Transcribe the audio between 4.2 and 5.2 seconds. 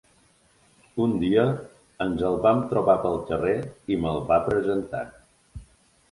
va presentar.